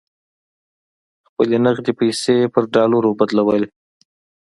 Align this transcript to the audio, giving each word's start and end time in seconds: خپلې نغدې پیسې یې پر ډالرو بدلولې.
خپلې 1.27 1.57
نغدې 1.65 1.91
پیسې 1.99 2.33
یې 2.41 2.47
پر 2.53 2.63
ډالرو 2.73 3.17
بدلولې. 3.19 3.67